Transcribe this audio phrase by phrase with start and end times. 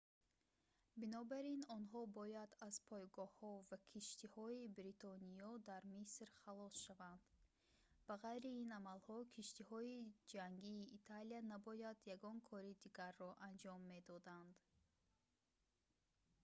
[1.01, 7.21] бинобар ин онҳо бояд аз пойгоҳҳо ва киштиҳои бритониё дар миср халос шаванд
[8.07, 9.95] ба ғайри ин амалҳо киштиҳои
[10.31, 14.55] ҷангии италия набояд ягон кори дигарро анҷом медоданд